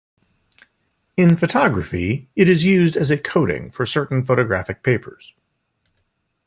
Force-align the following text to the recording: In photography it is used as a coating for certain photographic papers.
In 1.15 1.37
photography 1.37 2.27
it 2.35 2.49
is 2.49 2.65
used 2.65 2.97
as 2.97 3.11
a 3.11 3.19
coating 3.19 3.69
for 3.69 3.85
certain 3.85 4.25
photographic 4.25 4.81
papers. 4.81 5.35